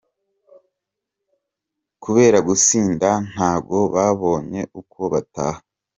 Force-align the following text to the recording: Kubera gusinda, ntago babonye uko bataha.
Kubera 2.03 2.37
gusinda, 2.47 3.09
ntago 3.31 3.79
babonye 3.93 4.61
uko 4.79 4.99
bataha. 5.11 5.59